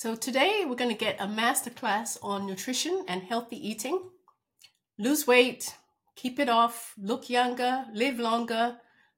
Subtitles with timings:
[0.00, 4.00] So today we're going to get a masterclass on nutrition and healthy eating.
[4.96, 5.74] Lose weight,
[6.14, 8.76] keep it off, look younger, live longer,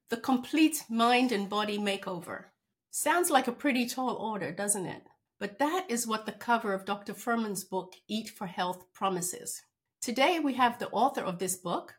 [0.09, 2.45] the complete mind and body makeover.
[2.89, 5.03] Sounds like a pretty tall order, doesn't it?
[5.39, 7.13] But that is what the cover of Dr.
[7.13, 9.61] Fuhrman's book, Eat for Health, promises.
[10.01, 11.93] Today we have the author of this book,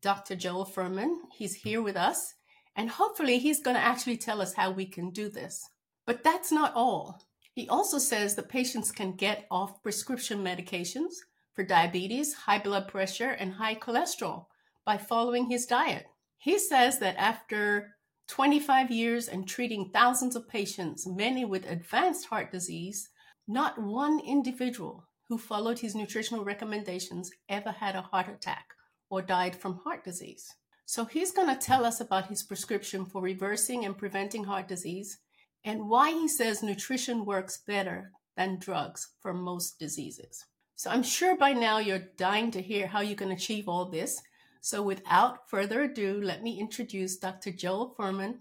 [0.00, 0.36] Dr.
[0.36, 1.16] Joel Fuhrman.
[1.36, 2.32] He's here with us,
[2.74, 5.68] and hopefully he's going to actually tell us how we can do this.
[6.06, 7.20] But that's not all.
[7.54, 11.12] He also says that patients can get off prescription medications
[11.54, 14.46] for diabetes, high blood pressure, and high cholesterol
[14.86, 16.06] by following his diet.
[16.38, 17.94] He says that after
[18.28, 23.10] 25 years and treating thousands of patients, many with advanced heart disease,
[23.46, 28.66] not one individual who followed his nutritional recommendations ever had a heart attack
[29.10, 30.46] or died from heart disease.
[30.86, 35.18] So he's going to tell us about his prescription for reversing and preventing heart disease
[35.64, 40.44] and why he says nutrition works better than drugs for most diseases.
[40.76, 44.20] So I'm sure by now you're dying to hear how you can achieve all this.
[44.60, 47.52] So without further ado, let me introduce Dr.
[47.52, 48.38] Joel Fuhrman,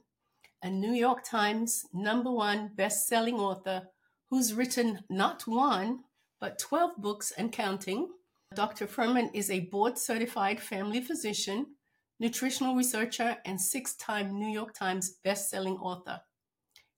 [0.63, 3.83] a New York Times number one best-selling author
[4.29, 5.99] who's written not one,
[6.39, 8.09] but 12 books and counting.
[8.55, 8.87] Dr.
[8.87, 11.65] Fuhrman is a board certified family physician,
[12.19, 16.21] nutritional researcher, and six time New York Times best-selling author.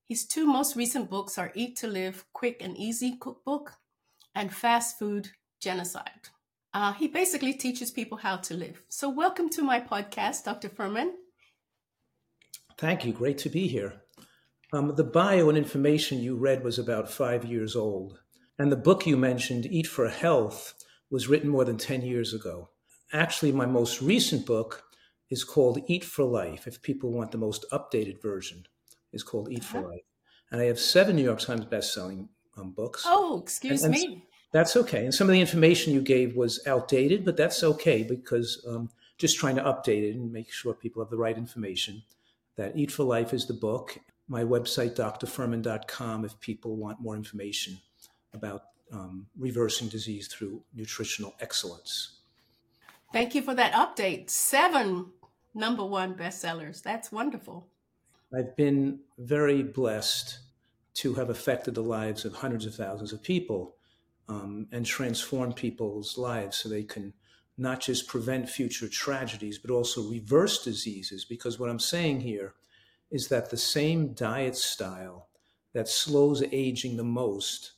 [0.06, 3.76] His two most recent books are Eat to Live, Quick and Easy Cookbook,
[4.36, 5.30] and Fast Food
[5.62, 6.28] Genocide.
[6.74, 8.84] Uh, he basically teaches people how to live.
[8.90, 10.68] So, welcome to my podcast, Dr.
[10.68, 11.12] Fuhrman.
[12.78, 13.14] Thank you.
[13.14, 14.02] Great to be here.
[14.74, 18.20] Um, the bio and information you read was about five years old.
[18.60, 20.74] And the book you mentioned, Eat for Health,
[21.10, 22.72] was written more than 10 years ago.
[23.14, 24.84] Actually, my most recent book
[25.30, 28.66] is called Eat for Life, if people want the most updated version
[29.14, 29.82] is called Eat uh-huh.
[29.82, 30.04] for Life.
[30.52, 33.04] And I have seven New York Times best-selling um, books.
[33.06, 34.28] Oh, excuse and, and me.
[34.52, 35.04] That's okay.
[35.06, 39.40] And some of the information you gave was outdated, but that's okay because um, just
[39.40, 42.04] trying to update it and make sure people have the right information.
[42.56, 43.98] That Eat for Life is the book.
[44.28, 47.80] My website, drfuhrman.com, if people want more information
[48.34, 52.20] about um, reversing disease through nutritional excellence.
[53.12, 54.30] Thank you for that update.
[54.30, 55.08] Seven
[55.54, 56.82] number one bestsellers.
[56.82, 57.68] That's wonderful.
[58.36, 60.40] I've been very blessed
[60.96, 63.76] to have affected the lives of hundreds of thousands of people
[64.28, 67.14] um, and transform people's lives so they can
[67.58, 71.26] not just prevent future tragedies, but also reverse diseases.
[71.26, 72.56] Because what I'm saying here
[73.12, 75.28] is that the same diet style
[75.74, 77.74] that slows aging the most,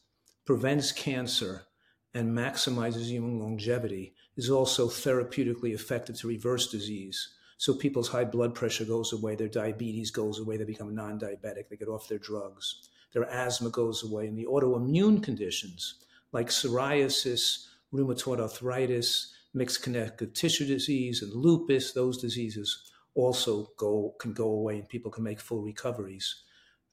[0.45, 1.65] prevents cancer,
[2.13, 7.34] and maximizes human longevity is also therapeutically effective to reverse disease.
[7.57, 11.69] So people's high blood pressure goes away, their diabetes goes away, they become non diabetic,
[11.69, 15.95] they get off their drugs, their asthma goes away, and the autoimmune conditions
[16.31, 24.33] like psoriasis, rheumatoid arthritis, mixed connective tissue disease, and lupus, those diseases also go can
[24.33, 26.43] go away and people can make full recoveries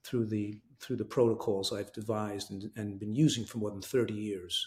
[0.05, 4.13] through the through the protocols I've devised and, and been using for more than 30
[4.13, 4.65] years.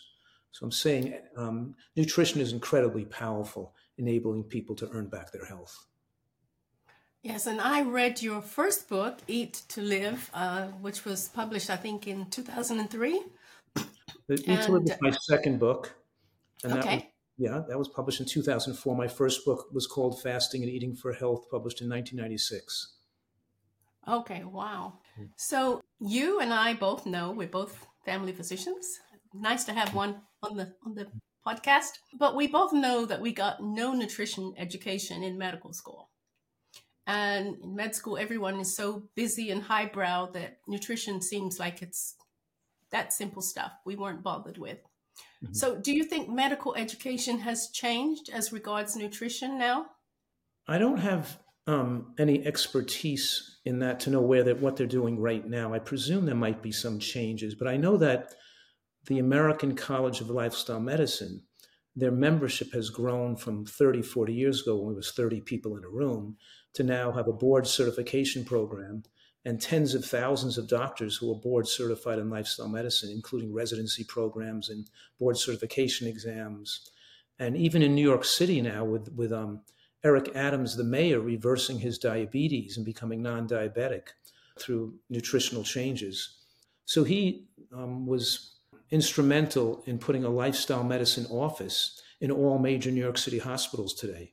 [0.51, 5.87] So I'm saying um, nutrition is incredibly powerful enabling people to earn back their health.
[7.23, 11.77] Yes, and I read your first book, Eat to Live, uh, which was published, I
[11.77, 13.21] think, in 2003.
[14.31, 15.97] Eat to Live was my second book.
[16.63, 16.83] And okay.
[16.83, 17.05] That was,
[17.39, 18.97] yeah, that was published in 2004.
[18.97, 22.95] My first book was called Fasting and Eating for Health, published in 1996.
[24.09, 24.95] Okay, wow.
[25.17, 25.25] Hmm.
[25.35, 29.01] So you and I both know we're both family physicians.
[29.35, 31.09] Nice to have one on the on the
[31.47, 31.99] podcast.
[32.19, 36.11] But we both know that we got no nutrition education in medical school.
[37.07, 42.17] And in med school, everyone is so busy and highbrow that nutrition seems like it's
[42.91, 44.79] that simple stuff we weren't bothered with.
[45.45, 45.55] Mm-hmm.
[45.55, 49.87] So, do you think medical education has changed as regards nutrition now?
[50.67, 55.19] I don't have um, any expertise in that to know where that what they're doing
[55.21, 55.75] right now.
[55.75, 58.35] I presume there might be some changes, but I know that
[59.07, 61.43] the American College of Lifestyle Medicine,
[61.95, 65.85] their membership has grown from 30, 40 years ago when it was 30 people in
[65.85, 66.37] a room
[66.75, 69.03] to now have a board certification program
[69.47, 74.05] and tens of thousands of doctors who are board certified in lifestyle medicine, including residency
[74.05, 76.91] programs and board certification exams.
[77.39, 79.63] And even in New York City now, with, with um,
[80.05, 84.09] Eric Adams, the mayor, reversing his diabetes and becoming non diabetic
[84.59, 86.39] through nutritional changes.
[86.85, 88.56] So he um, was
[88.91, 94.33] instrumental in putting a lifestyle medicine office in all major New York City hospitals today,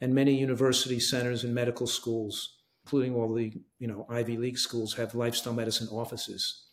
[0.00, 4.94] and many university centers and medical schools, including all the you know Ivy League schools,
[4.94, 6.64] have lifestyle medicine offices.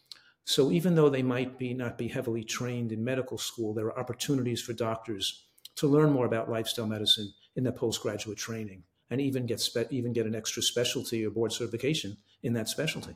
[0.46, 4.00] So even though they might be not be heavily trained in medical school, there are
[4.00, 5.48] opportunities for doctors
[5.78, 10.14] to learn more about lifestyle medicine in their postgraduate training and even get spe- even
[10.14, 13.16] get an extra specialty or board certification in that specialty.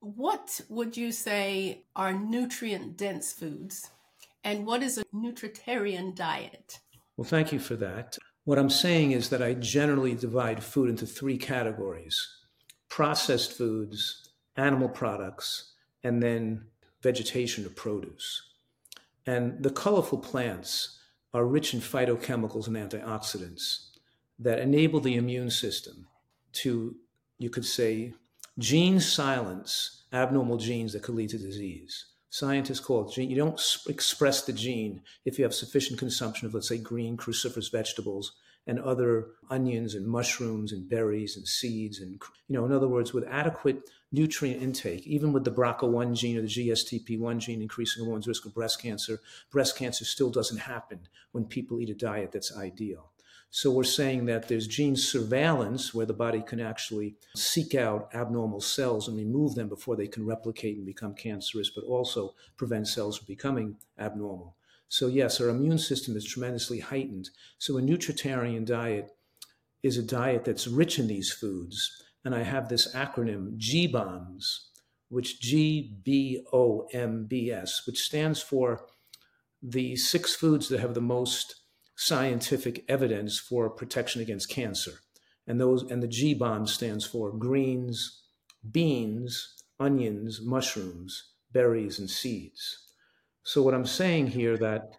[0.00, 3.90] What would you say are nutrient dense foods?
[4.42, 6.80] And what is a nutritarian diet?
[7.16, 8.16] Well, thank you for that.
[8.44, 12.36] What I'm saying is that I generally divide food into three categories
[12.88, 16.64] processed foods, animal products, and then
[17.02, 18.42] vegetation or produce.
[19.26, 20.98] And the colorful plants
[21.32, 23.90] are rich in phytochemicals and antioxidants
[24.38, 26.08] that enable the immune system
[26.52, 26.96] to,
[27.38, 28.14] you could say,
[28.58, 32.06] gene silence abnormal genes that could lead to disease.
[32.30, 33.30] Scientists call it gene.
[33.30, 37.70] You don't express the gene if you have sufficient consumption of, let's say, green cruciferous
[37.70, 38.32] vegetables
[38.66, 43.12] and other onions and mushrooms and berries and seeds and you know in other words
[43.12, 48.06] with adequate nutrient intake even with the BRCA1 gene or the GSTP1 gene increasing a
[48.06, 49.18] woman's risk of breast cancer
[49.50, 51.00] breast cancer still doesn't happen
[51.32, 53.09] when people eat a diet that's ideal
[53.52, 58.60] so we're saying that there's gene surveillance where the body can actually seek out abnormal
[58.60, 63.18] cells and remove them before they can replicate and become cancerous, but also prevent cells
[63.18, 64.56] from becoming abnormal.
[64.88, 67.30] So, yes, our immune system is tremendously heightened.
[67.58, 69.10] So, a nutritarian diet
[69.82, 72.04] is a diet that's rich in these foods.
[72.24, 74.66] And I have this acronym, GBOMBS,
[75.08, 78.86] which G B O M B S, which stands for
[79.62, 81.59] the six foods that have the most
[82.00, 85.00] scientific evidence for protection against cancer.
[85.46, 88.22] And those and the G bomb stands for greens,
[88.72, 92.78] beans, onions, mushrooms, berries, and seeds.
[93.42, 94.92] So what I'm saying here that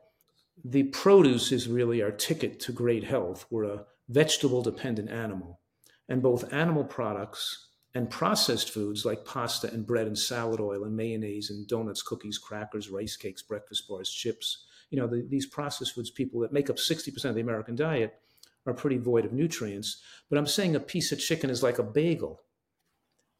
[0.63, 3.47] the produce is really our ticket to great health.
[3.49, 5.59] We're a vegetable dependent animal.
[6.07, 10.95] And both animal products and processed foods like pasta and bread and salad oil and
[10.95, 15.95] mayonnaise and donuts, cookies, crackers, rice cakes, breakfast bars, chips, you know, the, these processed
[15.95, 18.13] foods, people that make up 60% of the American diet,
[18.67, 20.01] are pretty void of nutrients.
[20.29, 22.41] But I'm saying a piece of chicken is like a bagel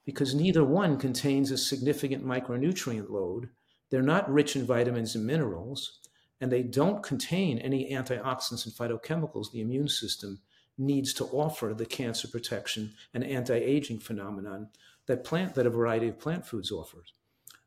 [0.04, 3.50] because neither one contains a significant micronutrient load.
[3.92, 6.00] They're not rich in vitamins and minerals,
[6.40, 10.40] and they don't contain any antioxidants and phytochemicals the immune system
[10.78, 14.70] needs to offer the cancer protection and anti-aging phenomenon
[15.06, 17.14] that plant that a variety of plant foods offers.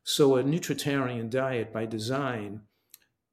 [0.03, 2.61] So a nutritarian diet by design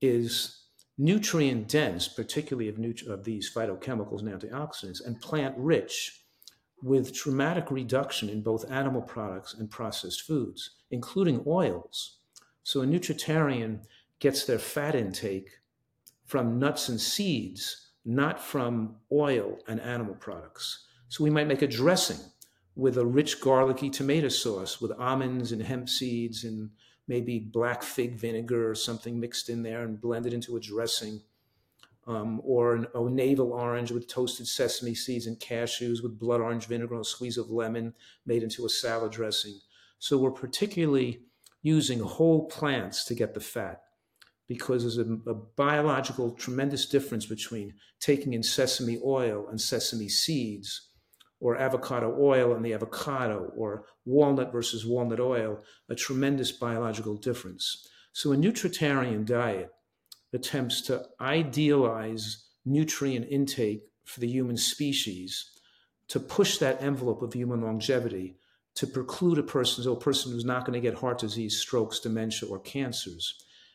[0.03, 0.65] is
[0.99, 6.25] nutrient dense, particularly of, nut- of these phytochemicals and antioxidants, and plant rich
[6.83, 12.19] with dramatic reduction in both animal products and processed foods, including oils.
[12.65, 13.85] So a nutritarian
[14.19, 15.49] gets their fat intake
[16.27, 20.87] from nuts and seeds, not from oil and animal products.
[21.09, 22.19] So we might make a dressing
[22.75, 26.71] with a rich garlicky tomato sauce with almonds and hemp seeds and
[27.09, 31.21] maybe black fig vinegar or something mixed in there and blended into a dressing.
[32.05, 36.67] Um, or an, a navel orange with toasted sesame seeds and cashews with blood orange
[36.67, 37.95] vinegar and a squeeze of lemon
[38.27, 39.61] made into a salad dressing.
[40.01, 41.21] So we're particularly
[41.63, 43.83] using whole plants to get the fat
[44.49, 50.89] because there's a, a, biological tremendous difference between taking in sesame oil and sesame seeds
[51.43, 57.89] or avocado oil and the avocado, or walnut versus walnut oil, a tremendous biological difference.
[58.13, 59.71] So, a nutritarian diet
[60.33, 65.51] attempts to idealize nutrient intake for the human species
[66.09, 68.37] to push that envelope of human longevity
[68.77, 71.99] to preclude a person, so a person who's not going to get heart disease, strokes,
[71.99, 73.35] dementia, or cancers.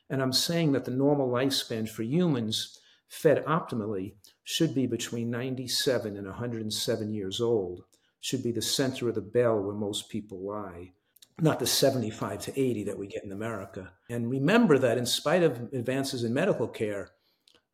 [0.10, 6.16] And I'm saying that the normal lifespan for humans fed optimally should be between 97
[6.16, 7.84] and 107 years old,
[8.20, 10.92] should be the center of the bell where most people lie,
[11.40, 13.94] not the 75 to 80 that we get in America.
[14.10, 17.12] And remember that in spite of advances in medical care,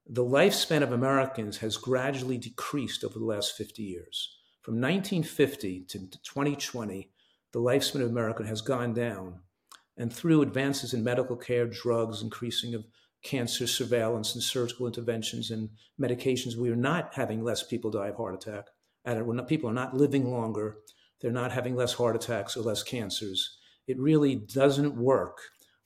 [0.06, 4.38] the lifespan of Americans has gradually decreased over the last 50 years.
[4.62, 7.10] From 1950 to 2020,
[7.54, 9.40] the lifespan of America has gone down.
[9.96, 12.86] And through advances in medical care, drugs, increasing of
[13.24, 18.18] cancer surveillance and surgical interventions and medications, we are not having less people die of
[18.18, 18.66] heart attack.
[19.06, 20.78] And people are not living longer.
[21.22, 23.58] They're not having less heart attacks or less cancers.
[23.88, 25.38] It really doesn't work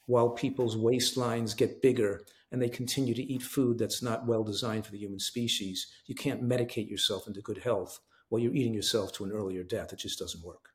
[0.06, 4.86] while people's waistlines get bigger and they continue to eat food that's not well designed
[4.86, 5.88] for the human species.
[6.06, 9.94] You can't medicate yourself into good health while you're eating yourself to an earlier death.
[9.94, 10.70] It just doesn't work.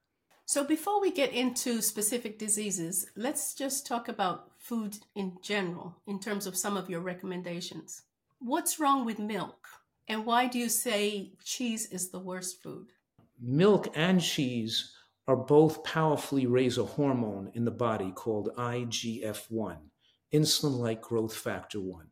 [0.53, 6.21] So, before we get into specific diseases, let's just talk about food in general in
[6.21, 8.03] terms of some of your recommendations.
[8.39, 9.67] What's wrong with milk?
[10.09, 12.89] And why do you say cheese is the worst food?
[13.41, 14.93] Milk and cheese
[15.27, 19.79] are both powerfully raise a hormone in the body called IGF 1,
[20.35, 22.09] insulin like growth factor 1.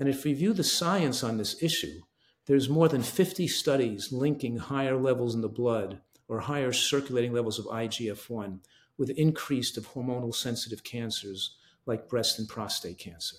[0.00, 2.00] And if we view the science on this issue,
[2.46, 7.58] there's more than 50 studies linking higher levels in the blood or higher circulating levels
[7.58, 8.60] of IGF 1
[8.98, 11.56] with increased of hormonal sensitive cancers
[11.86, 13.36] like breast and prostate cancer.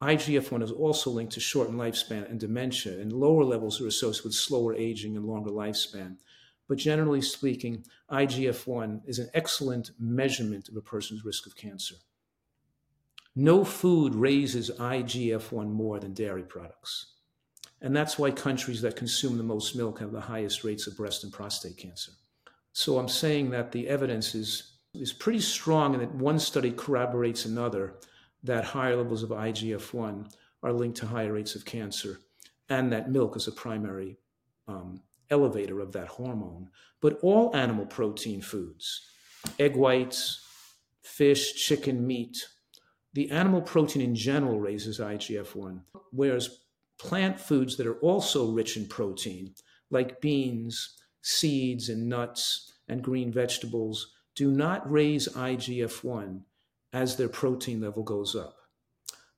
[0.00, 4.24] IGF 1 is also linked to shortened lifespan and dementia, and lower levels are associated
[4.24, 6.16] with slower aging and longer lifespan.
[6.68, 11.96] But generally speaking, IGF 1 is an excellent measurement of a person's risk of cancer.
[13.34, 17.14] No food raises IGF 1 more than dairy products.
[17.80, 21.22] And that's why countries that consume the most milk have the highest rates of breast
[21.24, 22.12] and prostate cancer.
[22.72, 27.44] So I'm saying that the evidence is, is pretty strong and that one study corroborates
[27.44, 27.94] another
[28.42, 30.28] that higher levels of IGF 1
[30.62, 32.18] are linked to higher rates of cancer
[32.68, 34.18] and that milk is a primary
[34.66, 36.68] um, elevator of that hormone.
[37.00, 39.02] But all animal protein foods,
[39.58, 40.44] egg whites,
[41.02, 42.44] fish, chicken, meat,
[43.14, 45.82] the animal protein in general raises IGF 1,
[46.12, 46.60] whereas
[46.98, 49.54] plant foods that are also rich in protein,
[49.90, 56.44] like beans, seeds, and nuts, and green vegetables, do not raise IGF 1
[56.92, 58.56] as their protein level goes up.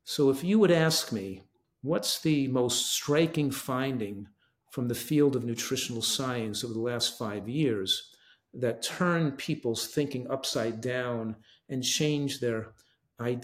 [0.05, 1.43] So, if you would ask me,
[1.83, 4.29] what's the most striking finding
[4.71, 8.11] from the field of nutritional science over the last five years
[8.55, 11.37] that turned people's thinking upside down
[11.69, 12.73] and changed their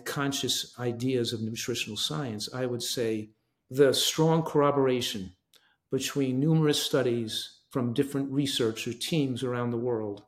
[0.05, 3.31] conscious ideas of nutritional science, I would say
[3.71, 5.33] the strong corroboration
[5.91, 10.23] between numerous studies from different researcher teams around the world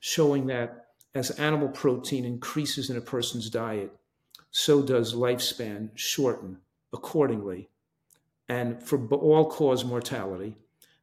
[0.00, 3.90] showing that as animal protein increases in a person's diet,
[4.50, 6.58] so does lifespan shorten
[6.92, 7.68] accordingly
[8.48, 10.56] and for all cause mortality.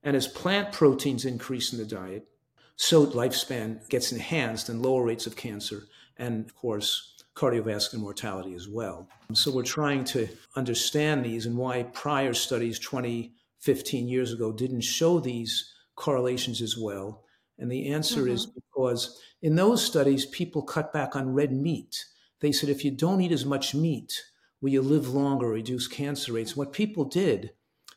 [0.03, 2.27] And as plant proteins increase in the diet,
[2.75, 5.83] so lifespan gets enhanced and lower rates of cancer
[6.17, 9.07] and, of course, cardiovascular mortality as well.
[9.33, 14.81] So we're trying to understand these and why prior studies 20, 15 years ago didn't
[14.81, 17.23] show these correlations as well.
[17.57, 18.33] And the answer mm-hmm.
[18.33, 22.05] is because in those studies, people cut back on red meat.
[22.41, 24.13] They said, if you don't eat as much meat,
[24.61, 26.57] will you live longer, reduce cancer rates?
[26.57, 27.51] What people did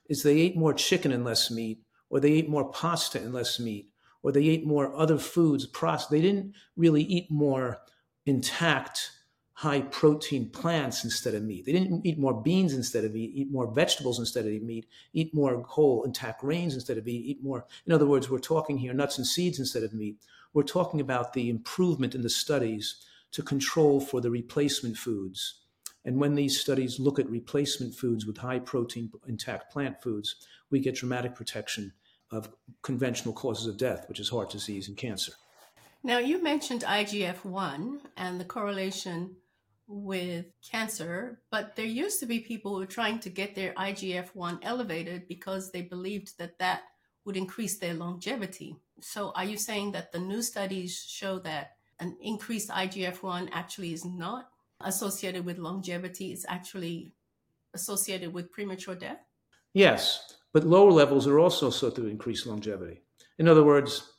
[0.09, 3.59] is they ate more chicken and less meat, or they ate more pasta and less
[3.59, 3.91] meat,
[4.23, 5.67] or they ate more other foods.
[6.11, 7.79] They didn't really eat more
[8.25, 9.11] intact
[9.57, 11.65] high protein plants instead of meat.
[11.65, 14.85] They didn't eat more beans instead of meat, eat more vegetables instead of meat,
[15.15, 17.65] eat more whole intact grains instead of meat, eat more.
[17.87, 20.19] In other words, we're talking here nuts and seeds instead of meat.
[20.53, 22.97] We're talking about the improvement in the studies
[23.33, 25.63] to control for the replacement foods.
[26.05, 30.37] And when these studies look at replacement foods with high protein intact plant foods,
[30.71, 31.95] we get dramatic protection
[32.31, 32.51] of
[32.83, 35.33] conventional causes of death, which is heart disease and cancer.
[36.03, 39.37] Now, you mentioned IGF 1 and the correlation
[39.89, 44.35] with cancer, but there used to be people who were trying to get their IGF
[44.35, 46.83] 1 elevated because they believed that that
[47.25, 48.77] would increase their longevity.
[49.01, 53.93] So, are you saying that the new studies show that an increased IGF 1 actually
[53.93, 54.49] is not
[54.81, 57.13] associated with longevity, it's actually
[57.75, 59.21] associated with premature death?
[59.75, 63.03] Yes, but lower levels are also thought to increase longevity.
[63.39, 64.13] In other words,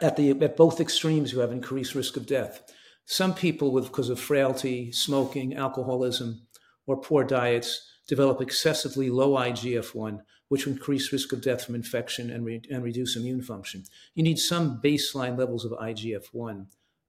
[0.00, 2.70] at, the, at both extremes, you have increased risk of death.
[3.06, 6.46] Some people, with because of frailty, smoking, alcoholism,
[6.86, 12.30] or poor diets, develop excessively low IGF 1, which increase risk of death from infection
[12.30, 13.84] and, re- and reduce immune function.
[14.14, 16.66] You need some baseline levels of IGF 1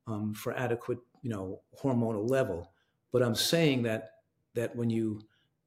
[0.08, 2.72] um, for adequate you know, hormonal level.
[3.12, 4.12] But I'm saying that,
[4.54, 5.22] that when you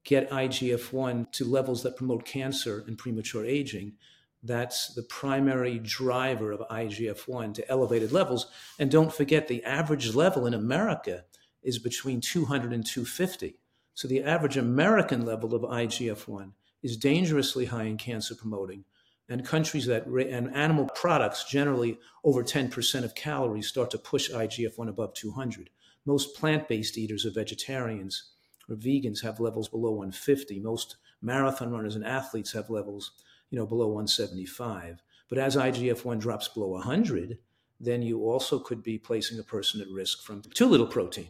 [0.05, 3.95] get IGF 1 to levels that promote cancer and premature aging,
[4.42, 8.47] that's the primary driver of IGF 1 to elevated levels.
[8.78, 11.25] And don't forget, the average level in America
[11.62, 13.59] is between 200 and 250.
[13.95, 16.52] So the average American level of IGF 1
[16.83, 18.85] is dangerously high in cancer promoting.
[19.28, 24.78] And countries that, and animal products, generally over 10% of calories, start to push IGF
[24.78, 25.68] 1 above 200.
[26.07, 28.30] Most plant based eaters or vegetarians
[28.68, 30.61] or vegans have levels below 150.
[30.61, 33.12] Most marathon runners and athletes have levels
[33.50, 35.02] you know, below 175.
[35.28, 37.38] But as IGF-1 drops below 100,
[37.81, 41.28] then you also could be placing a person at risk from too little protein.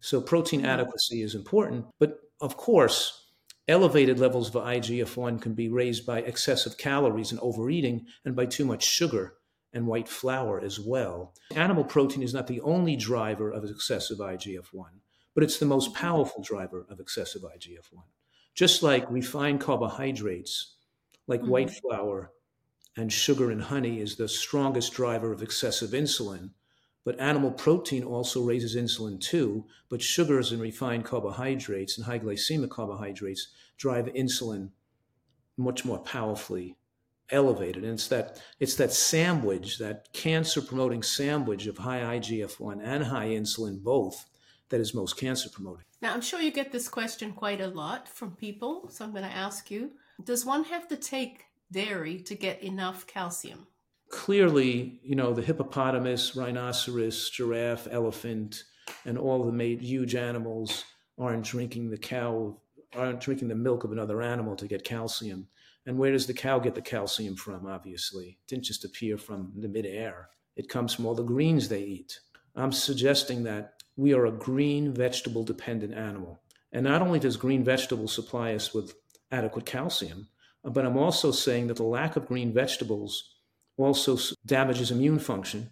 [0.00, 0.70] So protein mm-hmm.
[0.70, 3.30] adequacy is important, but of course,
[3.66, 8.64] elevated levels of IGF-1 can be raised by excessive calories and overeating and by too
[8.64, 9.34] much sugar
[9.72, 11.34] and white flour as well.
[11.54, 14.86] Animal protein is not the only driver of excessive IGF-1,
[15.34, 16.06] but it's the most mm-hmm.
[16.06, 18.02] powerful driver of excessive IGF-1.
[18.54, 20.75] Just like refined carbohydrates
[21.26, 21.50] like mm-hmm.
[21.50, 22.32] white flour
[22.96, 26.50] and sugar and honey is the strongest driver of excessive insulin.
[27.04, 29.66] But animal protein also raises insulin too.
[29.88, 34.70] But sugars and refined carbohydrates and high glycemic carbohydrates drive insulin
[35.56, 36.76] much more powerfully
[37.30, 37.84] elevated.
[37.84, 43.28] And it's that it's that sandwich, that cancer promoting sandwich of high IGF-1 and high
[43.28, 44.26] insulin both
[44.70, 45.84] that is most cancer promoting.
[46.02, 48.88] Now I'm sure you get this question quite a lot from people.
[48.90, 49.92] So I'm going to ask you,
[50.24, 53.66] does one have to take dairy to get enough calcium?
[54.10, 58.64] Clearly, you know, the hippopotamus, rhinoceros, giraffe, elephant,
[59.04, 60.84] and all the made huge animals
[61.18, 62.56] aren't drinking the cow,
[62.94, 65.48] aren't drinking the milk of another animal to get calcium.
[65.86, 67.66] And where does the cow get the calcium from?
[67.66, 70.28] Obviously, it didn't just appear from the midair.
[70.56, 72.20] It comes from all the greens they eat.
[72.54, 76.40] I'm suggesting that we are a green vegetable dependent animal.
[76.72, 78.94] And not only does green vegetables supply us with
[79.30, 80.28] adequate calcium,
[80.64, 83.36] but I'm also saying that the lack of green vegetables
[83.76, 85.70] also damages immune function.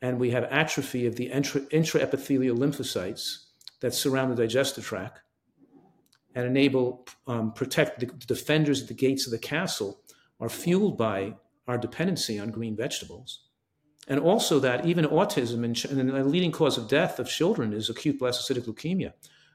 [0.00, 3.46] And we have atrophy of the intra- intraepithelial lymphocytes
[3.80, 5.20] that surround the digestive tract
[6.34, 10.00] and enable um, protect the, the defenders at the gates of the castle
[10.40, 11.34] are fueled by
[11.66, 13.40] our dependency on green vegetables.
[14.08, 17.88] And also that even autism and, and the leading cause of death of children is
[17.88, 19.12] acute blastocytic leukemia,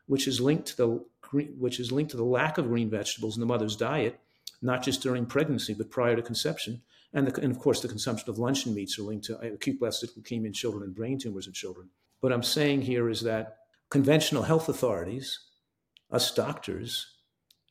[0.07, 3.39] which is linked to the which is linked to the lack of green vegetables in
[3.39, 4.19] the mother's diet
[4.61, 6.81] not just during pregnancy, but prior to conception.
[7.13, 9.79] And, the, and of course, the consumption of luncheon meats are linked to uh, acute
[9.79, 11.89] blastocytic leukemia in children and brain tumors in children.
[12.19, 13.57] What I'm saying here is that
[13.89, 15.39] conventional health authorities,
[16.11, 17.15] us doctors,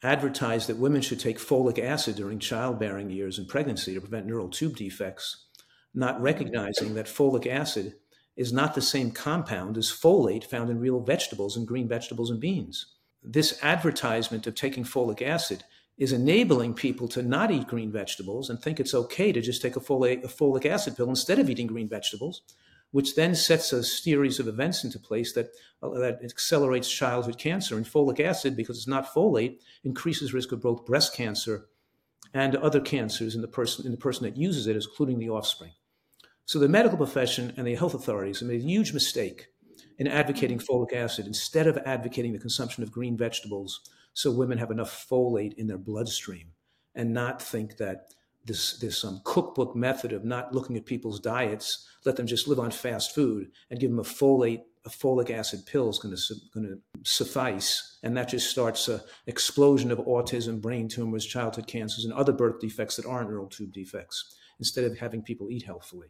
[0.03, 4.49] advertise that women should take folic acid during childbearing years and pregnancy to prevent neural
[4.49, 5.47] tube defects,
[5.95, 7.95] not recognizing that folic acid
[8.37, 12.41] is not the same compound as folate found in real vegetables and green vegetables and
[12.41, 12.95] beans.
[13.23, 15.65] This advertisement of taking folic acid
[15.97, 19.77] is enabling people to not eat green vegetables and think it's okay to just take
[19.77, 22.43] a folic, a folic acid pill instead of eating green vegetables,
[22.93, 25.49] which then sets a series of events into place that,
[25.83, 27.77] uh, that accelerates childhood cancer.
[27.77, 31.66] And folic acid, because it's not folate, increases risk of both breast cancer
[32.33, 35.73] and other cancers in the person, in the person that uses it, including the offspring.
[36.45, 39.49] So the medical profession and the health authorities have made a huge mistake
[39.99, 43.81] in advocating folic acid instead of advocating the consumption of green vegetables
[44.15, 46.49] so women have enough folate in their bloodstream
[46.95, 48.09] and not think that
[48.49, 52.59] this this um, cookbook method of not looking at people's diets, let them just live
[52.59, 56.35] on fast food and give them a folate a folic acid pill is going to
[56.53, 62.05] going to suffice, and that just starts a explosion of autism, brain tumors, childhood cancers,
[62.05, 64.35] and other birth defects that aren't neural tube defects.
[64.59, 66.09] Instead of having people eat healthfully,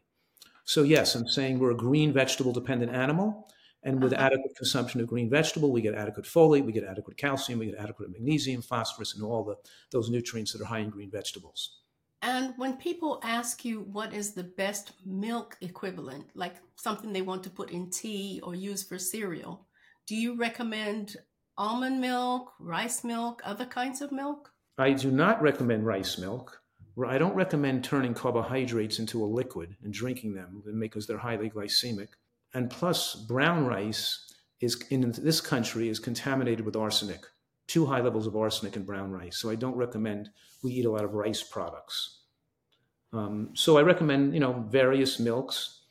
[0.65, 3.51] so yes, I'm saying we're a green vegetable dependent animal.
[3.83, 4.27] And with uh-huh.
[4.27, 7.79] adequate consumption of green vegetable, we get adequate folate, we get adequate calcium, we get
[7.79, 9.57] adequate magnesium, phosphorus, and all the
[9.93, 11.79] those nutrients that are high in green vegetables.
[12.23, 17.45] And when people ask you what is the best milk equivalent, like something they want
[17.45, 19.67] to put in tea or use for cereal,
[20.07, 21.17] do you recommend
[21.57, 24.51] almond milk, rice milk, other kinds of milk?
[24.79, 26.61] I do not recommend rice milk.
[27.07, 32.09] I don't recommend turning carbohydrates into a liquid and drinking them because they're highly glycemic
[32.55, 37.25] and plus brown rice is in this country is contaminated with arsenic
[37.67, 39.37] too high levels of arsenic in brown rice.
[39.37, 40.31] So i don't recommend
[40.63, 42.23] we eat a lot of rice products.
[43.13, 45.83] Um, so i recommend you know various milks.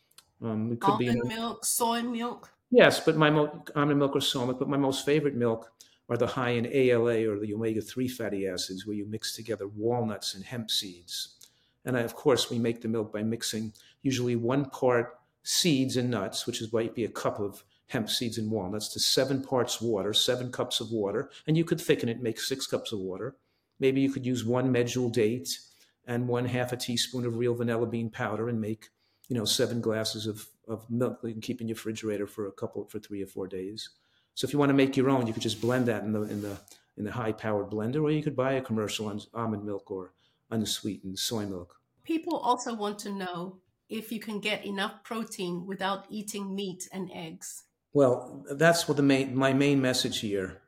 [0.41, 2.51] Um, it could almond be milk soy milk?
[2.71, 5.71] Yes but my mo- almond milk or soy milk but my most favorite milk
[6.09, 10.35] are the high in ALA or the omega-3 fatty acids where you mix together walnuts
[10.35, 11.35] and hemp seeds.
[11.83, 16.11] And I, of course we make the milk by mixing usually one part seeds and
[16.11, 19.79] nuts, which is might be a cup of hemp seeds and walnuts, to seven parts
[19.79, 23.37] water, seven cups of water, and you could thicken it, make six cups of water.
[23.79, 25.57] Maybe you could use one medjool date
[26.05, 28.89] and one half a teaspoon of real vanilla bean powder and make,
[29.29, 32.47] you know, seven glasses of, of milk that you can keep in your refrigerator for
[32.47, 33.89] a couple for three or four days.
[34.33, 36.23] So if you want to make your own, you could just blend that in the
[36.23, 36.59] in the
[36.97, 40.11] in the high powered blender, or you could buy a commercial on almond milk or
[40.51, 41.79] unsweetened soy milk.
[42.03, 47.09] People also want to know if you can get enough protein without eating meat and
[47.13, 47.63] eggs?
[47.93, 50.61] Well, that's what the main, my main message here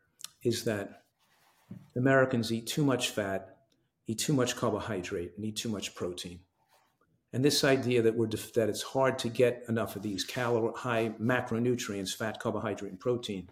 [0.43, 1.03] is that
[1.95, 3.57] Americans eat too much fat,
[4.07, 6.39] eat too much carbohydrate, and eat too much protein.
[7.31, 10.71] And this idea that we're def- that it's hard to get enough of these calorie
[10.75, 13.49] high macronutrients, fat, carbohydrate, and protein.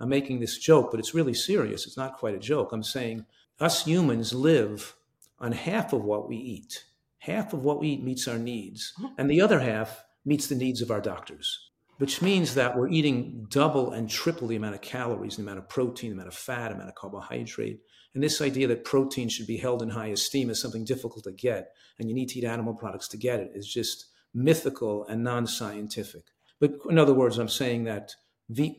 [0.00, 1.86] I'm making this joke, but it's really serious.
[1.86, 2.72] It's not quite a joke.
[2.72, 3.26] I'm saying
[3.60, 4.96] us humans live
[5.40, 6.84] on half of what we eat
[7.18, 9.10] half of what we eat meets our needs, uh-huh.
[9.18, 11.58] and the other half meets the needs of our doctors.
[11.98, 15.68] which means that we're eating double and triple the amount of calories, the amount of
[15.68, 17.80] protein, the amount of fat, the amount of carbohydrate.
[18.14, 21.32] And this idea that protein should be held in high esteem as something difficult to
[21.32, 25.24] get, and you need to eat animal products to get it, is just mythical and
[25.24, 26.22] non scientific.
[26.60, 28.14] But in other words, I'm saying that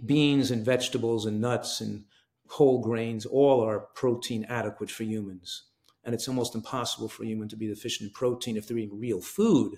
[0.06, 2.06] beans and vegetables and nuts and
[2.50, 5.64] whole grains all are protein adequate for humans.
[6.10, 9.00] And it's almost impossible for a human to be deficient in protein if they're eating
[9.00, 9.78] real food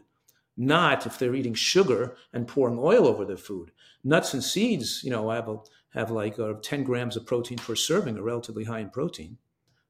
[0.57, 3.71] not if they're eating sugar and pouring oil over their food.
[4.03, 5.57] Nuts and seeds, you know, have, a,
[5.93, 9.37] have like uh, 10 grams of protein per serving, are relatively high in protein.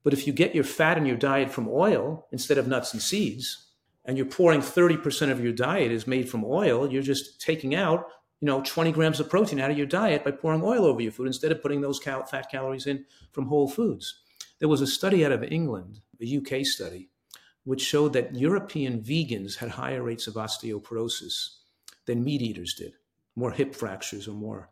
[0.03, 3.01] But if you get your fat in your diet from oil instead of nuts and
[3.01, 3.67] seeds,
[4.05, 8.07] and you're pouring 30% of your diet is made from oil, you're just taking out,
[8.39, 11.11] you know, 20 grams of protein out of your diet by pouring oil over your
[11.11, 14.21] food instead of putting those cal- fat calories in from whole foods.
[14.59, 17.09] There was a study out of England, a UK study,
[17.63, 21.57] which showed that European vegans had higher rates of osteoporosis
[22.05, 22.93] than meat eaters did,
[23.35, 24.69] more hip fractures or more.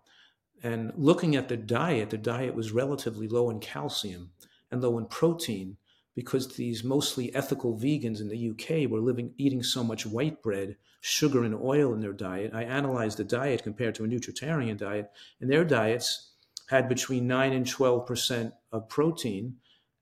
[0.61, 4.31] And looking at the diet, the diet was relatively low in calcium
[4.71, 5.77] and low in protein
[6.15, 10.75] because these mostly ethical vegans in the UK were living eating so much white bread,
[10.99, 12.51] sugar and oil in their diet.
[12.53, 16.31] I analyzed the diet compared to a nutritarian diet, and their diets
[16.67, 19.55] had between 9 and 12% of protein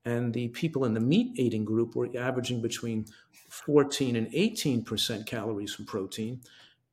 [0.04, 3.06] and the people in the meat eating group were averaging between
[3.48, 6.40] 14 and 18 percent calories from protein.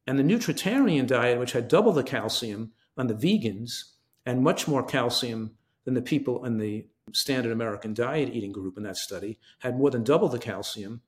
[0.07, 3.91] And the nutritarian diet, which had double the calcium on the vegans
[4.25, 5.51] and much more calcium
[5.83, 9.91] than the people in the standard American diet eating group in that study, had more
[9.91, 11.01] than double the calcium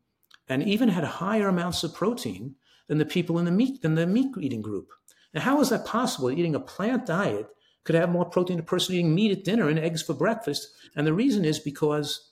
[0.48, 2.56] and even had higher amounts of protein
[2.88, 4.92] than the people in the meat than the meat eating group.
[5.34, 6.32] Now, how is that possible?
[6.32, 7.48] Eating a plant diet
[7.88, 10.74] could have more protein than a person eating meat at dinner and eggs for breakfast.
[10.98, 12.32] And the reason is because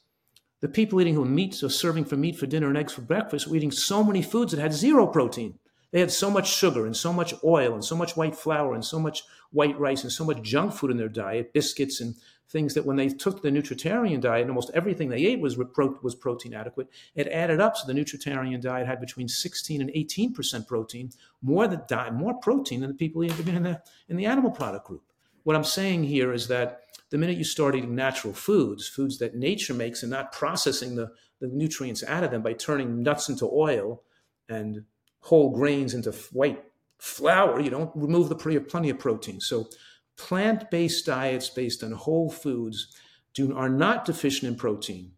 [0.59, 3.47] the people eating who meat or serving for meat for dinner and eggs for breakfast
[3.47, 5.57] were eating so many foods that had zero protein.
[5.91, 8.83] They had so much sugar and so much oil and so much white flour and
[8.83, 12.15] so much white rice and so much junk food in their diet, biscuits and
[12.49, 16.53] things that when they took the nutritarian diet, almost everything they ate was, was protein
[16.53, 16.89] adequate.
[17.15, 17.77] It added up.
[17.77, 22.81] So the nutritarian diet had between 16 and 18% protein, more, the diet, more protein
[22.81, 25.03] than the people eating in the, in the animal product group.
[25.45, 26.81] What I'm saying here is that
[27.11, 31.11] the minute you start eating natural foods, foods that nature makes, and not processing the,
[31.39, 34.01] the nutrients out of them by turning nuts into oil
[34.49, 34.83] and
[35.19, 36.63] whole grains into white
[36.97, 39.39] flour, you don't remove the plenty of protein.
[39.39, 39.69] So,
[40.17, 42.87] plant based diets based on whole foods
[43.35, 45.11] do, are not deficient in protein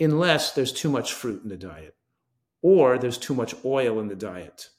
[0.00, 1.94] unless there's too much fruit in the diet
[2.62, 4.70] or there's too much oil in the diet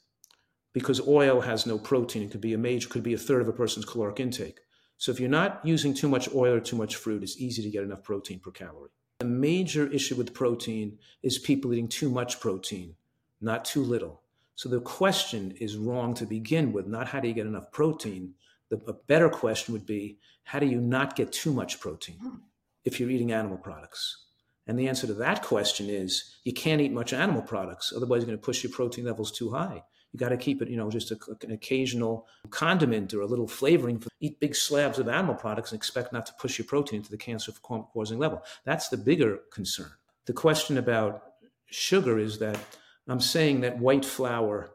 [0.72, 2.22] because oil has no protein.
[2.22, 4.60] It could be a major, could be a third of a person's caloric intake.
[4.96, 7.70] So if you're not using too much oil or too much fruit, it's easy to
[7.70, 8.90] get enough protein per calorie.
[9.20, 12.94] The major issue with protein is people eating too much protein,
[13.40, 14.22] not too little.
[14.54, 18.34] So the question is wrong to begin with, not how do you get enough protein.
[18.70, 22.36] The, a better question would be, how do you not get too much protein hmm.
[22.84, 24.24] if you're eating animal products?
[24.66, 28.26] And the answer to that question is you can't eat much animal products, otherwise, you're
[28.26, 29.82] going to push your protein levels too high.
[30.12, 33.46] You got to keep it, you know, just a, an occasional condiment or a little
[33.46, 34.02] flavoring.
[34.20, 37.18] Eat big slabs of animal products and expect not to push your protein to the
[37.18, 38.42] cancer causing level.
[38.64, 39.90] That's the bigger concern.
[40.26, 41.22] The question about
[41.66, 42.58] sugar is that
[43.06, 44.70] I'm saying that white flour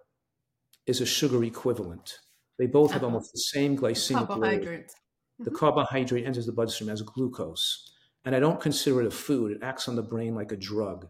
[0.85, 2.19] is a sugar equivalent.
[2.57, 4.91] They both have almost the same glycemic carbohydrate.
[5.39, 5.55] The mm-hmm.
[5.55, 7.91] carbohydrate enters the bloodstream as glucose.
[8.25, 9.51] And I don't consider it a food.
[9.51, 11.07] It acts on the brain like a drug.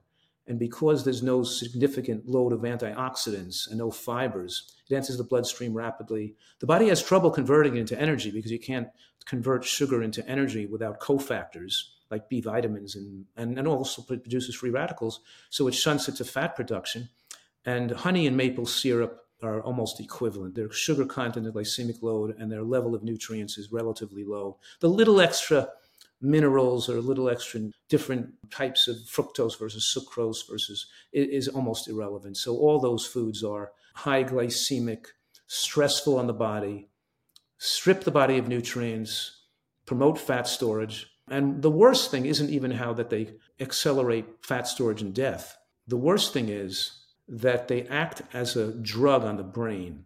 [0.47, 5.73] And because there's no significant load of antioxidants and no fibers, it enters the bloodstream
[5.73, 6.36] rapidly.
[6.60, 8.89] The body has trouble converting it into energy because you can't
[9.25, 11.75] convert sugar into energy without cofactors
[12.12, 15.21] like B vitamins and, and, and also produces free radicals.
[15.49, 17.10] So it shunts it to fat production.
[17.65, 20.56] And honey and maple syrup are almost equivalent.
[20.56, 24.60] Their sugar content, their glycemic load, and their level of nutrients is relatively low.
[24.79, 25.69] The little extra
[26.21, 32.38] minerals or a little extra different types of fructose versus sucrose versus is almost irrelevant.
[32.38, 35.08] So all those foods are high glycemic,
[35.47, 36.89] stressful on the body,
[37.58, 39.41] strip the body of nutrients,
[39.86, 41.08] promote fat storage.
[41.30, 45.58] And the worst thing isn't even how that they accelerate fat storage and death.
[45.88, 50.06] The worst thing is that they act as a drug on the brain,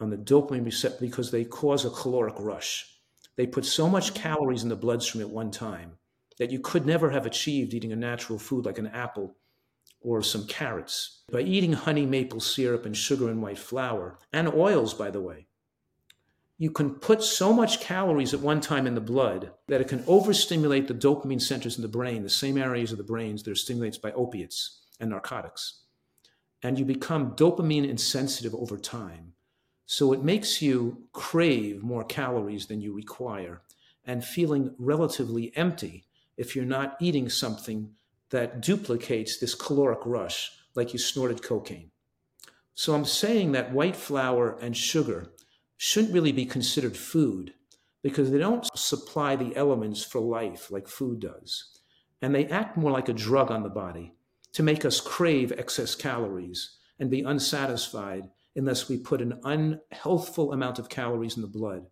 [0.00, 2.93] on the dopamine receptor, because they cause a caloric rush.
[3.36, 5.98] They put so much calories in the bloodstream at one time
[6.38, 9.36] that you could never have achieved eating a natural food like an apple
[10.00, 11.22] or some carrots.
[11.32, 15.46] By eating honey, maple syrup, and sugar and white flour, and oils, by the way,
[16.58, 20.04] you can put so much calories at one time in the blood that it can
[20.06, 23.56] overstimulate the dopamine centers in the brain, the same areas of the brains that are
[23.56, 25.80] stimulated by opiates and narcotics.
[26.62, 29.33] And you become dopamine insensitive over time
[29.86, 33.62] So it makes you crave more calories than you require
[34.04, 37.90] and feeling relatively empty if you're not eating something
[38.30, 41.90] that duplicates this caloric rush like you snorted cocaine.
[42.74, 45.32] So I'm saying that white flour and sugar
[45.76, 47.54] shouldn't really be considered food
[48.02, 51.78] because they don't supply the elements for life like food does.
[52.20, 54.14] And they act more like a drug on the body
[54.54, 60.78] to make us crave excess calories and be unsatisfied unless we put an unhealthful amount
[60.78, 61.86] of calories in the blood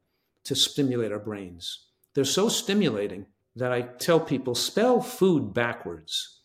[0.44, 1.87] to stimulate our brains.
[2.14, 6.40] They're so stimulating that I tell people spell food backwards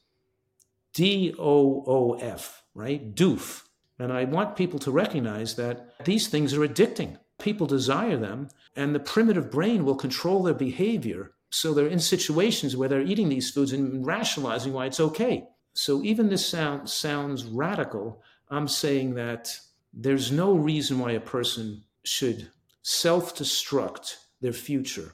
[0.93, 3.13] D O O F, right?
[3.13, 3.63] Doof.
[3.99, 7.17] And I want people to recognize that these things are addicting.
[7.39, 11.33] People desire them, and the primitive brain will control their behavior.
[11.49, 15.45] So they're in situations where they're eating these foods and rationalizing why it's okay.
[15.73, 18.21] So even this sound, sounds radical.
[18.49, 19.59] I'm saying that
[19.99, 22.51] there's no reason why a person should
[22.83, 25.13] self destruct their future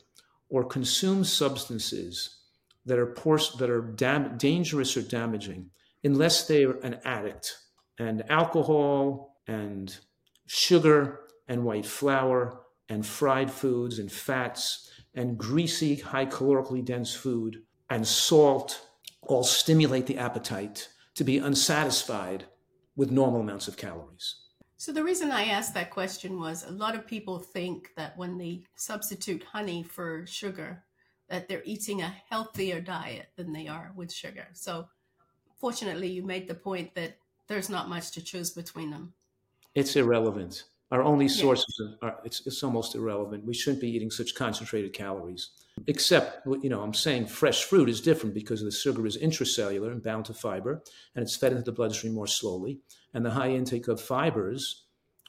[0.50, 2.42] or consume substances
[2.86, 3.16] that are
[3.58, 5.70] that are dam- dangerous or damaging
[6.04, 7.58] unless they're an addict.
[7.98, 9.96] And alcohol and
[10.48, 17.62] sugar and white flour and fried foods and fats and greasy, high calorically dense food
[17.90, 18.86] and salt
[19.22, 22.46] all stimulate the appetite to be unsatisfied
[22.96, 24.43] with normal amounts of calories.
[24.84, 28.38] So, the reason I asked that question was a lot of people think that when
[28.38, 30.84] they substitute honey for sugar,
[31.30, 34.46] that they're eating a healthier diet than they are with sugar.
[34.52, 34.90] So,
[35.56, 37.16] fortunately, you made the point that
[37.48, 39.14] there's not much to choose between them.
[39.74, 40.66] It's irrelevant.
[40.92, 43.46] Our only sources are it's, it's almost irrelevant.
[43.46, 45.52] We shouldn't be eating such concentrated calories.
[45.88, 50.04] Except, you know, I'm saying fresh fruit is different because the sugar is intracellular and
[50.04, 50.84] bound to fiber,
[51.16, 52.82] and it's fed into the bloodstream more slowly.
[53.14, 54.86] And the high intake of fibers,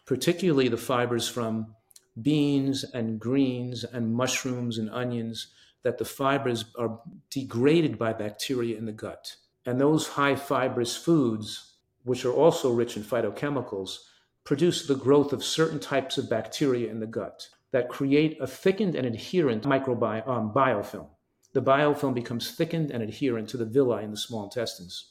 [0.06, 1.74] particularly the fibers from
[2.20, 5.48] beans and greens and mushrooms and onions,
[5.82, 9.36] that the fibers are degraded by bacteria in the gut.
[9.66, 13.98] And those high fibrous foods, which are also rich in phytochemicals,
[14.44, 18.94] produce the growth of certain types of bacteria in the gut that create a thickened
[18.94, 21.08] and adherent microbiome um, biofilm.
[21.54, 25.10] The biofilm becomes thickened and adherent to the villi in the small intestines,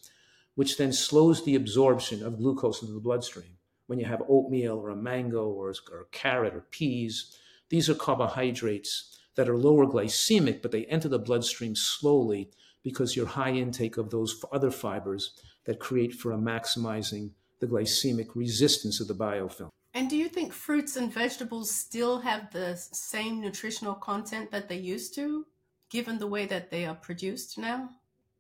[0.56, 3.58] which then slows the absorption of glucose into the bloodstream.
[3.88, 7.38] When you have oatmeal or a mango or, or a carrot or peas,
[7.70, 12.52] these are carbohydrates that are lower glycemic, but they enter the bloodstream slowly
[12.84, 15.34] because your high intake of those other fibers
[15.66, 19.70] that create for a maximizing the glycemic resistance of the biofilm.
[19.94, 24.78] And do you think fruits and vegetables still have the same nutritional content that they
[24.78, 25.46] used to,
[25.90, 27.90] given the way that they are produced now?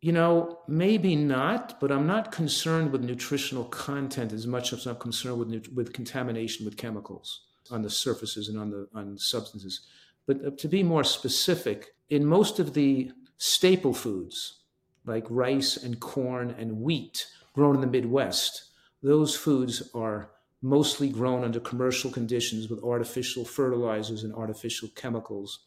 [0.03, 4.97] You know, maybe not, but I'm not concerned with nutritional content as much as I'm
[4.97, 9.79] concerned with with contamination with chemicals on the surfaces and on the on substances.
[10.25, 14.63] But uh, to be more specific, in most of the staple foods
[15.05, 21.45] like rice and corn and wheat grown in the Midwest, those foods are mostly grown
[21.45, 25.59] under commercial conditions with artificial fertilizers and artificial chemicals,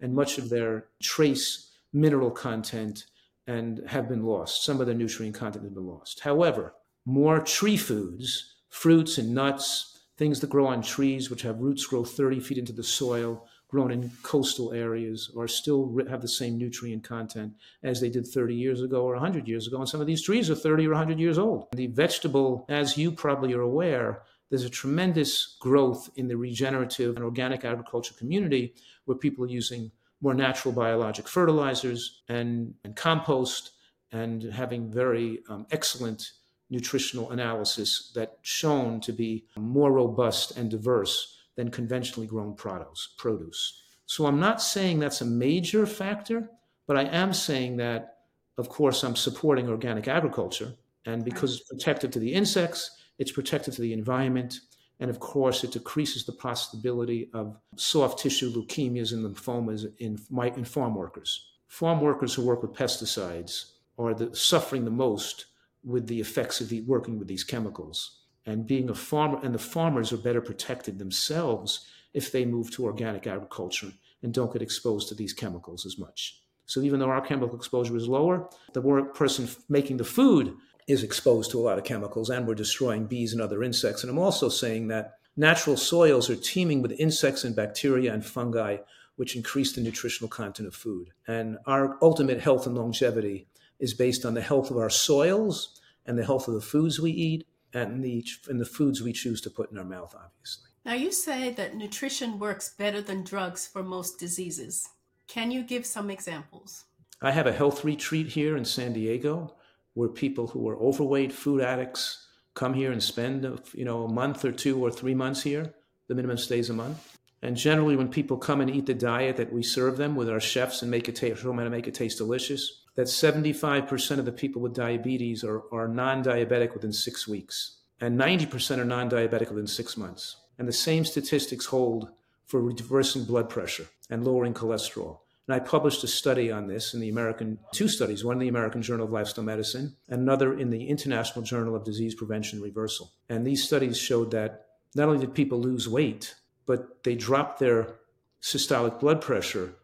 [0.00, 3.04] and much of their trace mineral content
[3.46, 4.64] and have been lost.
[4.64, 6.20] Some of the nutrient content has been lost.
[6.20, 11.86] However, more tree foods, fruits and nuts, things that grow on trees, which have roots
[11.86, 16.56] grow 30 feet into the soil, grown in coastal areas, are still have the same
[16.56, 17.52] nutrient content
[17.82, 19.78] as they did 30 years ago or 100 years ago.
[19.78, 21.66] And some of these trees are 30 or 100 years old.
[21.72, 27.24] The vegetable, as you probably are aware, there's a tremendous growth in the regenerative and
[27.24, 29.90] organic agriculture community where people are using
[30.24, 33.72] more natural biologic fertilizers and, and compost
[34.10, 36.32] and having very um, excellent
[36.70, 43.14] nutritional analysis that shown to be more robust and diverse than conventionally grown produce.
[43.18, 43.82] produce.
[44.06, 46.48] So I'm not saying that's a major factor,
[46.86, 48.16] but I am saying that,
[48.56, 50.72] of course, I'm supporting organic agriculture.
[51.04, 54.60] And because it's protective to the insects, it's protective to the environment,
[55.00, 60.18] and of course, it decreases the possibility of soft tissue leukemias and lymphomas in,
[60.56, 61.50] in farm workers.
[61.66, 65.46] Farm workers who work with pesticides are the, suffering the most
[65.82, 68.20] with the effects of the, working with these chemicals.
[68.46, 72.84] And being a farmer, and the farmers are better protected themselves if they move to
[72.84, 76.40] organic agriculture and don't get exposed to these chemicals as much.
[76.66, 78.80] So even though our chemical exposure is lower, the
[79.14, 80.54] person making the food
[80.86, 84.02] is exposed to a lot of chemicals and we're destroying bees and other insects.
[84.02, 88.78] And I'm also saying that natural soils are teeming with insects and bacteria and fungi,
[89.16, 91.10] which increase the nutritional content of food.
[91.26, 93.46] And our ultimate health and longevity
[93.78, 97.10] is based on the health of our soils and the health of the foods we
[97.10, 100.70] eat and the, and the foods we choose to put in our mouth, obviously.
[100.84, 104.90] Now, you say that nutrition works better than drugs for most diseases.
[105.26, 106.84] Can you give some examples?
[107.22, 109.54] I have a health retreat here in San Diego
[109.94, 114.44] where people who are overweight, food addicts, come here and spend you know a month
[114.44, 115.74] or two or three months here.
[116.08, 117.18] The minimum stays a month.
[117.42, 120.40] And generally, when people come and eat the diet that we serve them with our
[120.40, 124.18] chefs and make it taste, show them how to make it taste delicious, that 75%
[124.18, 129.50] of the people with diabetes are, are non-diabetic within six weeks, and 90% are non-diabetic
[129.50, 130.36] within six months.
[130.58, 132.08] And the same statistics hold
[132.46, 135.18] for reversing blood pressure and lowering cholesterol.
[135.46, 138.48] And I published a study on this in the American, two studies, one in the
[138.48, 142.64] American Journal of Lifestyle Medicine and another in the International Journal of Disease Prevention and
[142.64, 143.12] Reversal.
[143.28, 146.34] And these studies showed that not only did people lose weight,
[146.66, 147.96] but they dropped their
[148.40, 149.74] systolic blood pressure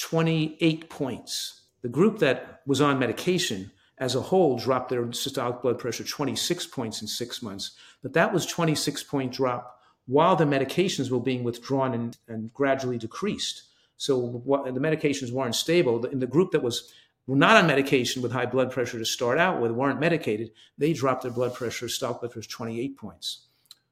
[0.00, 1.62] 28 points.
[1.82, 6.66] The group that was on medication as a whole dropped their systolic blood pressure 26
[6.68, 7.72] points in six months.
[8.02, 12.98] But that was 26 point drop while the medications were being withdrawn and, and gradually
[12.98, 13.64] decreased.
[13.96, 16.04] So what, the medications weren't stable.
[16.06, 16.92] In the group that was
[17.26, 21.22] not on medication with high blood pressure to start out with, weren't medicated, they dropped
[21.22, 23.46] their blood pressure, stopped blood pressure 28 points.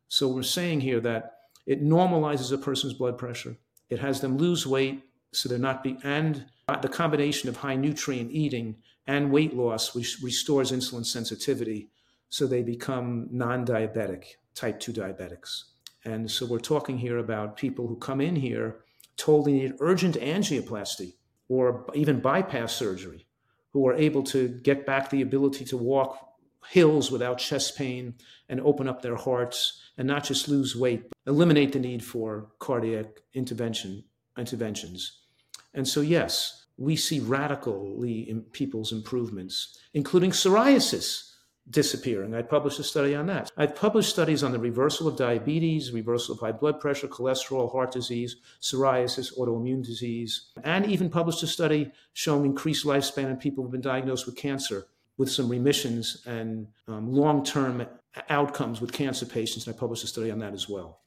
[0.08, 3.56] So we're saying here that it normalizes a person's blood pressure.
[3.88, 6.44] It has them lose weight so they're not be and
[6.80, 11.90] the combination of high nutrient eating and weight loss which restores insulin sensitivity
[12.28, 15.64] so they become non-diabetic, type 2 diabetics.
[16.04, 18.76] And so we're talking here about people who come in here
[19.22, 21.14] told they need urgent angioplasty
[21.48, 23.26] or even bypass surgery,
[23.72, 26.28] who are able to get back the ability to walk
[26.68, 28.14] hills without chest pain
[28.48, 33.20] and open up their hearts and not just lose weight, eliminate the need for cardiac
[33.34, 34.04] intervention
[34.36, 35.20] interventions.
[35.74, 41.31] And so, yes, we see radically in people's improvements, including psoriasis
[41.70, 42.34] disappearing.
[42.34, 43.50] I published a study on that.
[43.56, 47.92] I've published studies on the reversal of diabetes, reversal of high blood pressure, cholesterol, heart
[47.92, 53.72] disease, psoriasis, autoimmune disease, and even published a study showing increased lifespan in people who've
[53.72, 54.86] been diagnosed with cancer
[55.18, 57.86] with some remissions and um, long term
[58.28, 59.66] outcomes with cancer patients.
[59.66, 61.00] And I published a study on that as well.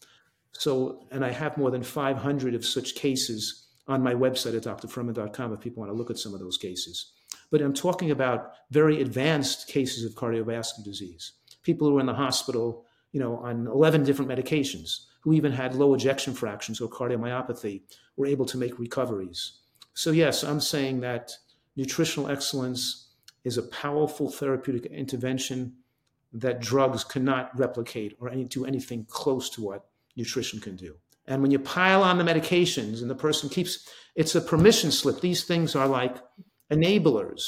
[0.53, 5.53] So, and I have more than 500 of such cases on my website at drfuhrman.com
[5.53, 7.11] if people want to look at some of those cases.
[7.55, 11.31] But I'm talking about very advanced cases of cardiovascular disease,
[11.63, 15.73] people who are in the hospital, you know, on 11 different medications, who even had
[15.73, 17.83] low ejection fractions or cardiomyopathy,
[18.17, 19.59] were able to make recoveries.
[19.93, 21.31] So, yes, I'm saying that
[21.77, 23.11] nutritional excellence
[23.45, 25.75] is a powerful therapeutic intervention
[26.33, 29.85] that drugs cannot replicate or any, do anything close to what
[30.17, 30.97] nutrition can do.
[31.25, 35.21] And when you pile on the medications and the person keeps, it's a permission slip.
[35.21, 36.17] These things are like
[36.71, 37.43] enablers.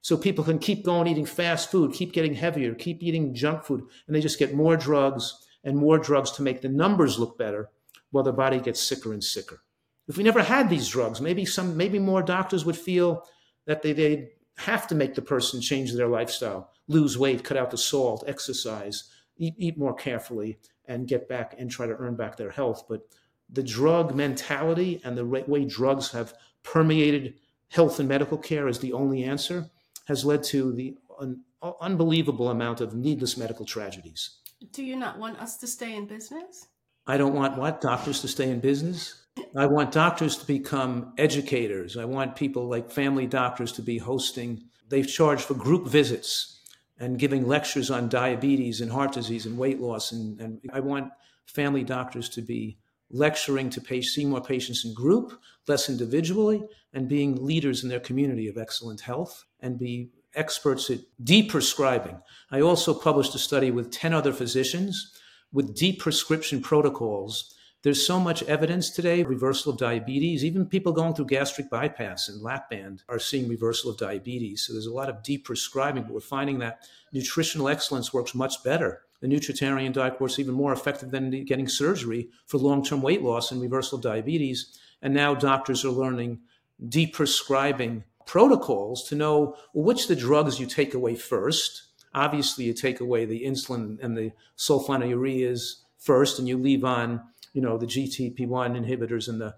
[0.00, 3.84] So people can keep going eating fast food, keep getting heavier, keep eating junk food,
[4.06, 7.70] and they just get more drugs and more drugs to make the numbers look better
[8.10, 9.62] while their body gets sicker and sicker.
[10.08, 13.24] If we never had these drugs, maybe some maybe more doctors would feel
[13.66, 17.70] that they, they have to make the person change their lifestyle, lose weight, cut out
[17.70, 19.04] the salt, exercise,
[19.36, 22.84] eat, eat more carefully, and get back and try to earn back their health.
[22.88, 23.02] But
[23.48, 27.34] the drug mentality and the way drugs have permeated
[27.72, 29.70] health and medical care as the only answer
[30.06, 31.42] has led to the un-
[31.80, 34.38] unbelievable amount of needless medical tragedies.
[34.72, 36.66] Do you not want us to stay in business?
[37.06, 37.80] I don't want what?
[37.80, 39.22] Doctors to stay in business?
[39.56, 41.96] I want doctors to become educators.
[41.96, 44.64] I want people like family doctors to be hosting.
[44.88, 46.60] They've charged for group visits
[46.98, 50.12] and giving lectures on diabetes and heart disease and weight loss.
[50.12, 51.10] And, and I want
[51.46, 52.78] family doctors to be
[53.12, 58.00] lecturing to pay, see more patients in group, less individually, and being leaders in their
[58.00, 62.20] community of excellent health and be experts at deprescribing.
[62.50, 65.12] I also published a study with 10 other physicians
[65.52, 67.54] with deprescription protocols.
[67.82, 70.44] There's so much evidence today, reversal of diabetes.
[70.44, 74.62] Even people going through gastric bypass and lap band are seeing reversal of diabetes.
[74.62, 79.02] So there's a lot of deprescribing, but we're finding that nutritional excellence works much better
[79.22, 83.62] the nutritarian diet course even more effective than getting surgery for long-term weight loss and
[83.62, 84.76] reversal of diabetes.
[85.00, 86.40] And now doctors are learning
[86.84, 91.84] deprescribing protocols to know which the drugs you take away first.
[92.12, 97.62] Obviously, you take away the insulin and the sulfonylureas first, and you leave on, you
[97.62, 98.36] know, the GTP1
[98.76, 99.54] inhibitors and the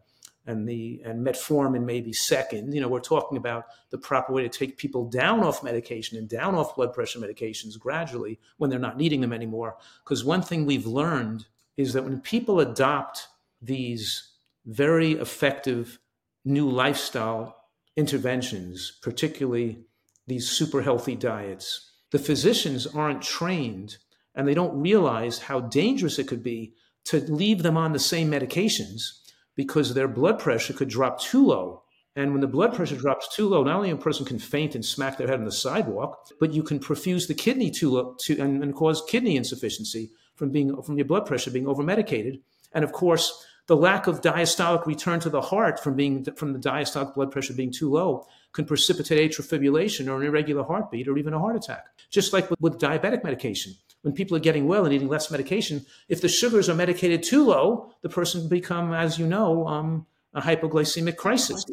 [0.46, 2.74] and the and metformin maybe second.
[2.74, 6.28] You know, we're talking about the proper way to take people down off medication and
[6.28, 9.76] down off blood pressure medications gradually when they're not needing them anymore.
[10.04, 13.28] Because one thing we've learned is that when people adopt
[13.60, 14.32] these
[14.66, 15.98] very effective
[16.44, 17.56] new lifestyle
[17.96, 19.84] interventions, particularly
[20.26, 23.98] these super healthy diets, the physicians aren't trained
[24.34, 26.74] and they don't realize how dangerous it could be
[27.04, 29.23] to leave them on the same medications
[29.56, 31.82] because their blood pressure could drop too low.
[32.16, 34.84] And when the blood pressure drops too low, not only a person can faint and
[34.84, 38.38] smack their head on the sidewalk, but you can perfuse the kidney too low to,
[38.40, 42.40] and, and cause kidney insufficiency from being from your blood pressure being over medicated.
[42.72, 46.58] And of course, the lack of diastolic return to the heart from being from the
[46.58, 51.18] diastolic blood pressure being too low can precipitate atrial fibrillation or an irregular heartbeat or
[51.18, 51.86] even a heart attack.
[52.10, 55.84] Just like with, with diabetic medication, when people are getting well and eating less medication,
[56.08, 60.06] if the sugars are medicated too low, the person can become, as you know, um,
[60.32, 61.64] a hypoglycemic crisis.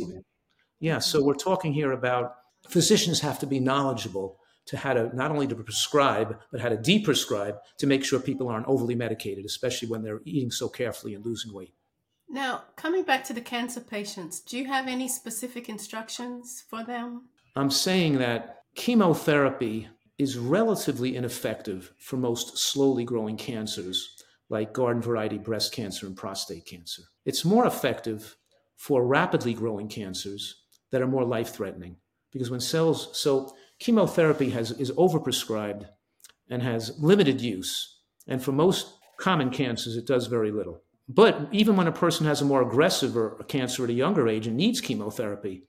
[0.79, 2.35] Yeah, so we're talking here about
[2.67, 6.77] physicians have to be knowledgeable to how to not only to prescribe but how to
[6.77, 11.25] deprescribe to make sure people aren't overly medicated, especially when they're eating so carefully and
[11.25, 11.73] losing weight.
[12.31, 17.27] Now, coming back to the cancer patients, do you have any specific instructions for them?
[17.57, 25.37] I'm saying that chemotherapy is relatively ineffective for most slowly growing cancers like garden variety
[25.37, 27.03] breast cancer and prostate cancer.
[27.25, 28.37] It's more effective
[28.77, 31.97] for rapidly growing cancers that are more life threatening
[32.31, 35.85] because when cells, so chemotherapy has, is overprescribed
[36.49, 37.99] and has limited use.
[38.25, 40.81] And for most common cancers, it does very little.
[41.13, 44.29] But even when a person has a more aggressive or a cancer at a younger
[44.29, 45.63] age and needs chemotherapy,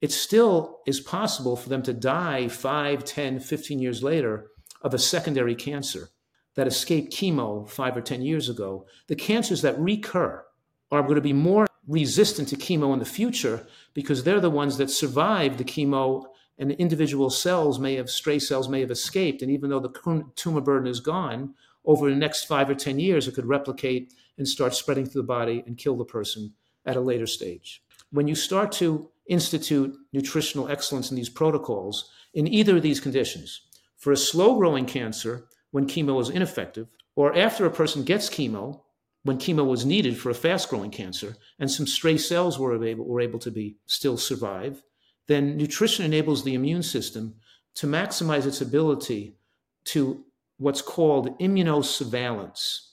[0.00, 4.46] it still is possible for them to die 5, 10, 15 years later
[4.80, 6.08] of a secondary cancer
[6.54, 8.86] that escaped chemo five or 10 years ago.
[9.08, 10.44] The cancers that recur
[10.90, 14.78] are going to be more resistant to chemo in the future because they're the ones
[14.78, 16.24] that survived the chemo
[16.58, 19.42] and the individual cells may have, stray cells may have escaped.
[19.42, 23.28] And even though the tumor burden is gone, over the next five or 10 years,
[23.28, 26.52] it could replicate and start spreading through the body and kill the person
[26.84, 27.82] at a later stage.
[28.10, 33.62] When you start to institute nutritional excellence in these protocols, in either of these conditions,
[33.96, 38.82] for a slow growing cancer, when chemo is ineffective, or after a person gets chemo,
[39.24, 43.04] when chemo was needed for a fast growing cancer, and some stray cells were able,
[43.04, 44.82] were able to be still survive,
[45.26, 47.34] then nutrition enables the immune system
[47.74, 49.36] to maximize its ability
[49.84, 50.24] to
[50.58, 52.85] what's called immunosurveillance,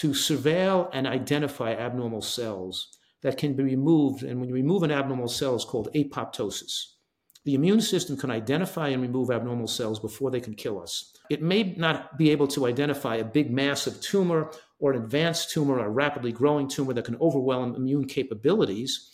[0.00, 2.88] to surveil and identify abnormal cells
[3.22, 4.22] that can be removed.
[4.22, 6.92] And when you remove an abnormal cell, it's called apoptosis.
[7.46, 11.14] The immune system can identify and remove abnormal cells before they can kill us.
[11.30, 15.78] It may not be able to identify a big massive tumor or an advanced tumor
[15.78, 19.10] or a rapidly growing tumor that can overwhelm immune capabilities.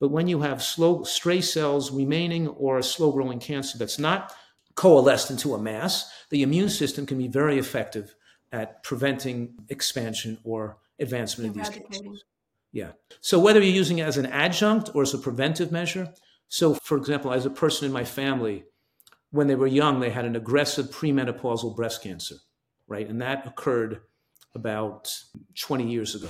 [0.00, 4.32] But when you have slow stray cells remaining or a slow growing cancer that's not
[4.76, 8.14] coalesced into a mass, the immune system can be very effective
[8.52, 12.24] at preventing expansion or advancement of these cancers.
[12.72, 12.92] Yeah.
[13.20, 16.12] So whether you're using it as an adjunct or as a preventive measure.
[16.48, 18.64] So, for example, as a person in my family,
[19.30, 22.36] when they were young, they had an aggressive premenopausal breast cancer,
[22.86, 23.08] right?
[23.08, 24.02] And that occurred
[24.54, 25.10] about
[25.58, 26.28] 20 years ago.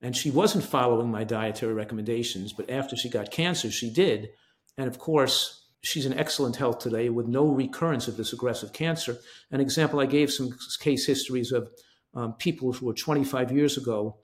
[0.00, 4.30] And she wasn't following my dietary recommendations, but after she got cancer, she did.
[4.78, 9.18] And of course, she's in excellent health today with no recurrence of this aggressive cancer.
[9.50, 11.70] An example, I gave some case histories of
[12.14, 14.16] um, people who were 25 years ago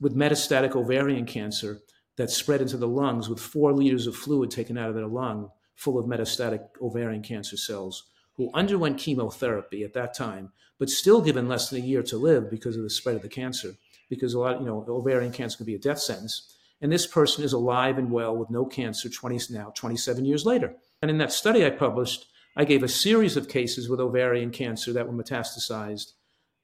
[0.00, 1.80] with metastatic ovarian cancer
[2.16, 5.50] that spread into the lungs with four liters of fluid taken out of their lung
[5.74, 8.04] full of metastatic ovarian cancer cells
[8.36, 12.50] who underwent chemotherapy at that time, but still given less than a year to live
[12.50, 13.74] because of the spread of the cancer,
[14.08, 16.56] because a lot, you know, ovarian cancer can be a death sentence.
[16.80, 20.74] And this person is alive and well with no cancer 20 now, 27 years later.
[21.04, 24.90] And in that study I published, I gave a series of cases with ovarian cancer
[24.94, 26.12] that were metastasized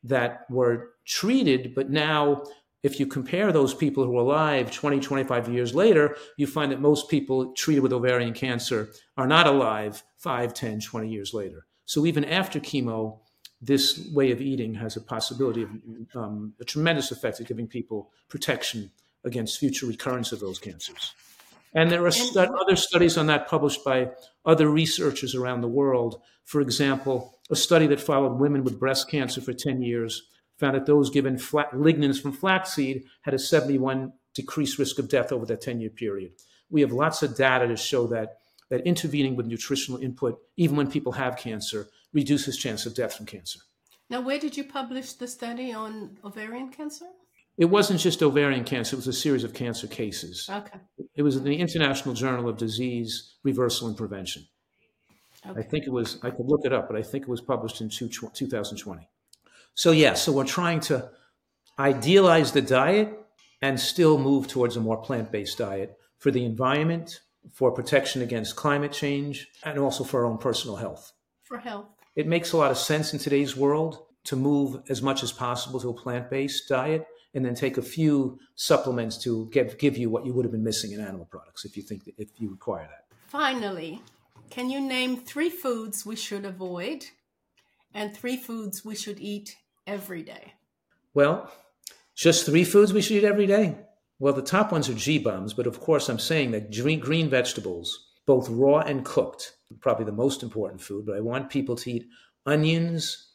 [0.02, 2.44] that were treated, but now
[2.82, 6.80] if you compare those people who are alive 20, 25 years later, you find that
[6.80, 8.88] most people treated with ovarian cancer
[9.18, 11.66] are not alive 5, 10, 20 years later.
[11.84, 13.18] So even after chemo,
[13.60, 15.70] this way of eating has a possibility of
[16.14, 18.90] um, a tremendous effect of giving people protection
[19.22, 21.12] against future recurrence of those cancers.
[21.74, 24.10] And there are other studies on that published by
[24.44, 26.20] other researchers around the world.
[26.44, 30.22] For example, a study that followed women with breast cancer for 10 years
[30.58, 35.46] found that those given lignans from flaxseed had a 71 decreased risk of death over
[35.46, 36.32] that 10 year period.
[36.70, 40.90] We have lots of data to show that, that intervening with nutritional input, even when
[40.90, 43.60] people have cancer, reduces chance of death from cancer.
[44.08, 47.06] Now, where did you publish the study on ovarian cancer?
[47.60, 50.48] It wasn't just ovarian cancer, it was a series of cancer cases.
[50.50, 50.78] Okay.
[51.14, 54.46] It was in the International Journal of Disease Reversal and Prevention.
[55.46, 55.60] Okay.
[55.60, 57.82] I think it was, I could look it up, but I think it was published
[57.82, 59.06] in two, 2020.
[59.74, 61.10] So, yeah, so we're trying to
[61.78, 63.14] idealize the diet
[63.60, 67.20] and still move towards a more plant based diet for the environment,
[67.52, 71.12] for protection against climate change, and also for our own personal health.
[71.42, 71.88] For health.
[72.16, 75.78] It makes a lot of sense in today's world to move as much as possible
[75.80, 80.10] to a plant based diet and then take a few supplements to give, give you
[80.10, 82.50] what you would have been missing in animal products if you think that, if you
[82.50, 83.16] require that.
[83.28, 84.02] Finally,
[84.50, 87.04] can you name three foods we should avoid
[87.94, 89.56] and three foods we should eat
[89.86, 90.54] every day?
[91.14, 91.50] Well,
[92.16, 93.76] just three foods we should eat every day.
[94.18, 97.30] Well, the top ones are G bombs, but of course, I'm saying that green, green
[97.30, 101.90] vegetables, both raw and cooked, probably the most important food, but I want people to
[101.90, 102.06] eat
[102.44, 103.28] onions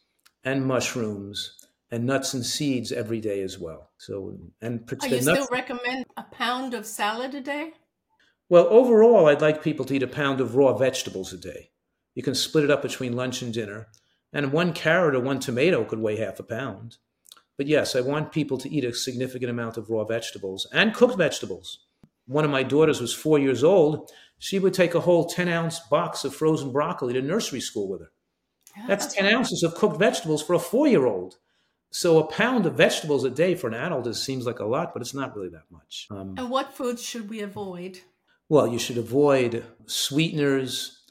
[0.44, 3.92] and mushrooms and nuts and seeds every day as well.
[3.98, 7.74] So, and Are oh, you still recommend a pound of salad a day?
[8.50, 11.72] Well, overall, I'd like people to eat a pound of raw vegetables a day.
[12.14, 13.88] You can split it up between lunch and dinner,
[14.32, 16.98] and one carrot or one tomato could weigh half a pound.
[17.58, 21.18] But yes, I want people to eat a significant amount of raw vegetables and cooked
[21.18, 21.80] vegetables.
[22.28, 24.12] One of my daughters was four years old.
[24.40, 28.02] She would take a whole 10 ounce box of frozen broccoli to nursery school with
[28.02, 28.12] her.
[28.88, 31.38] That's 10 ounces of cooked vegetables for a four year old.
[31.92, 34.94] So a pound of vegetables a day for an adult is, seems like a lot,
[34.94, 36.08] but it's not really that much.
[36.12, 38.00] Um, and what foods should we avoid?
[38.50, 41.04] Well, you should avoid sweeteners,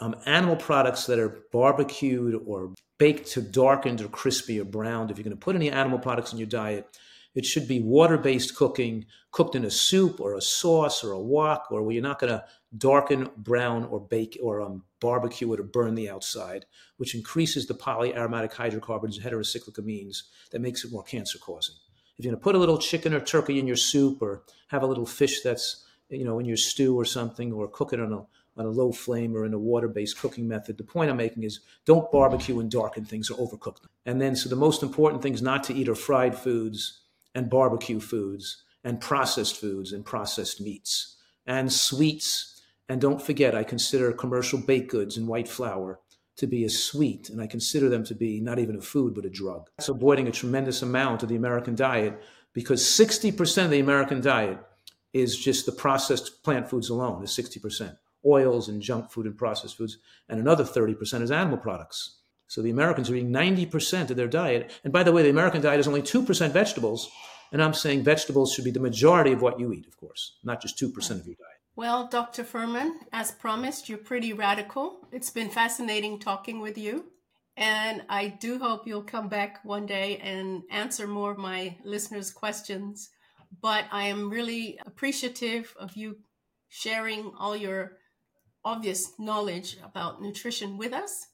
[0.00, 5.10] um, animal products that are barbecued or baked to darkened or crispy or browned.
[5.10, 6.98] If you're going to put any animal products in your diet,
[7.34, 11.20] it should be water based cooking, cooked in a soup or a sauce or a
[11.20, 12.44] wok, or where you're not going to
[12.76, 16.66] darken, brown, or bake or um, barbecue it or burn the outside,
[16.96, 21.74] which increases the polyaromatic hydrocarbons and heterocyclic amines that makes it more cancer causing.
[22.16, 24.82] If you're going to put a little chicken or turkey in your soup or have
[24.82, 28.12] a little fish that's you know in your stew or something or cook it on
[28.12, 28.24] a
[28.56, 30.78] on a low flame or in a water based cooking method.
[30.78, 33.90] The point I'm making is don't barbecue and darken things or overcook them.
[34.06, 37.00] And then, so the most important things not to eat are fried foods
[37.34, 41.16] and barbecue foods and processed foods and processed meats
[41.46, 42.55] and sweets.
[42.88, 46.00] And don't forget, I consider commercial baked goods and white flour
[46.36, 49.24] to be a sweet, and I consider them to be not even a food, but
[49.24, 49.70] a drug.
[49.76, 52.20] That's avoiding a tremendous amount of the American diet
[52.52, 54.58] because 60% of the American diet
[55.12, 59.78] is just the processed plant foods alone, is 60% oils and junk food and processed
[59.78, 62.16] foods, and another 30% is animal products.
[62.48, 64.70] So the Americans are eating 90% of their diet.
[64.84, 67.10] And by the way, the American diet is only 2% vegetables.
[67.52, 70.60] And I'm saying vegetables should be the majority of what you eat, of course, not
[70.60, 71.55] just 2% of your diet.
[71.76, 72.42] Well, Dr.
[72.42, 75.06] Fuhrman, as promised, you're pretty radical.
[75.12, 77.12] It's been fascinating talking with you.
[77.54, 82.30] And I do hope you'll come back one day and answer more of my listeners'
[82.30, 83.10] questions.
[83.60, 86.16] But I am really appreciative of you
[86.68, 87.98] sharing all your
[88.64, 91.26] obvious knowledge about nutrition with us.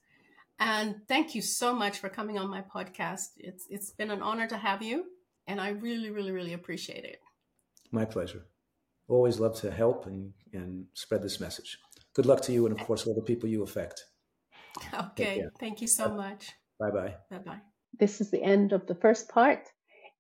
[0.59, 3.29] And thank you so much for coming on my podcast.
[3.37, 5.05] It's it's been an honor to have you,
[5.47, 7.21] and I really, really, really appreciate it.
[7.93, 8.47] My pleasure.
[9.13, 11.79] Always love to help and, and spread this message.
[12.15, 14.07] Good luck to you and of course all the people you affect.
[14.95, 15.45] Okay.
[15.61, 16.51] Thank you so much.
[16.81, 17.15] Bye bye.
[17.31, 17.61] Bye bye.
[18.01, 19.69] This is the end of the first part.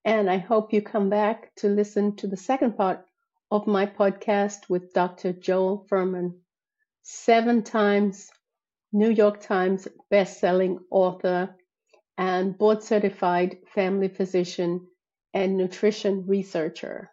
[0.04, 3.06] And I hope you come back to listen to the second part
[3.50, 5.32] of my podcast with Dr.
[5.32, 6.34] Joel Fuhrman
[7.02, 8.30] seven times
[8.92, 11.56] New York Times best-selling author
[12.18, 14.86] and board certified family physician
[15.32, 17.10] and nutrition researcher.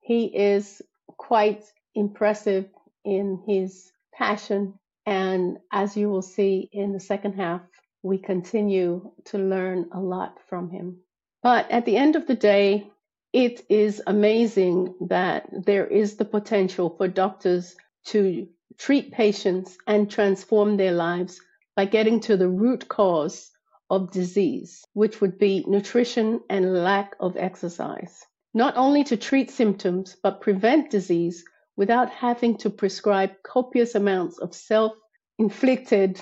[0.00, 0.82] He is
[1.16, 2.68] quite impressive
[3.04, 4.74] in his passion
[5.06, 7.60] and as you will see in the second half,
[8.02, 10.98] we continue to learn a lot from him.
[11.42, 12.90] But at the end of the day,
[13.32, 18.48] it is amazing that there is the potential for doctors to
[18.78, 21.40] treat patients and transform their lives
[21.76, 23.50] by getting to the root cause
[23.90, 28.24] of disease, which would be nutrition and lack of exercise.
[28.56, 31.44] Not only to treat symptoms, but prevent disease
[31.76, 34.92] without having to prescribe copious amounts of self
[35.38, 36.20] inflicted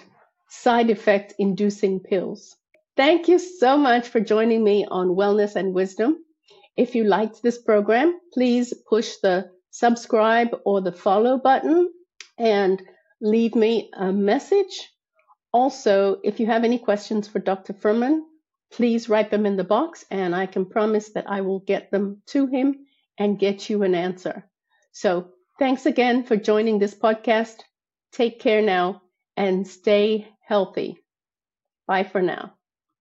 [0.49, 2.57] side effect inducing pills.
[2.97, 6.25] Thank you so much for joining me on Wellness and Wisdom.
[6.77, 11.91] If you liked this program, please push the subscribe or the follow button
[12.39, 12.83] and
[13.21, 14.91] leave me a message.
[15.53, 17.75] Also, if you have any questions for Dr.
[17.75, 18.23] Fuhrman,
[18.73, 22.23] please write them in the box and I can promise that I will get them
[22.29, 22.87] to him
[23.19, 24.49] and get you an answer.
[24.93, 27.57] So thanks again for joining this podcast.
[28.13, 29.03] Take care now
[29.37, 30.99] and stay healthy.
[31.87, 32.55] Bye for now.